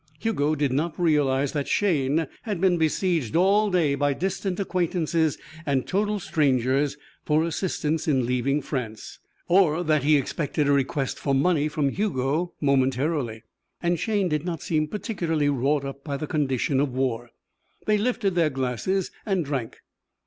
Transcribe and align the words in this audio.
Hugo 0.17 0.55
did 0.55 0.73
not 0.73 0.99
realize 0.99 1.51
that 1.51 1.67
Shayne 1.67 2.25
had 2.41 2.59
been 2.59 2.79
besieged 2.79 3.35
all 3.35 3.69
day 3.69 3.93
by 3.93 4.13
distant 4.15 4.59
acquaintances 4.59 5.37
and 5.63 5.85
total 5.85 6.19
strangers 6.19 6.97
for 7.23 7.43
assistance 7.43 8.07
in 8.07 8.25
leaving 8.25 8.63
France, 8.63 9.19
or 9.47 9.83
that 9.83 10.01
he 10.01 10.17
expected 10.17 10.67
a 10.67 10.71
request 10.71 11.19
for 11.19 11.35
money 11.35 11.67
from 11.67 11.89
Hugo 11.89 12.55
momentarily. 12.59 13.43
And 13.79 13.99
Shayne 13.99 14.27
did 14.27 14.43
not 14.43 14.63
seem 14.63 14.87
particularly 14.87 15.49
wrought 15.49 15.85
up 15.85 16.03
by 16.03 16.17
the 16.17 16.25
condition 16.25 16.79
of 16.79 16.91
war. 16.91 17.29
They 17.85 17.99
lifted 17.99 18.33
their 18.33 18.49
glasses 18.49 19.11
and 19.23 19.45
drank. 19.45 19.77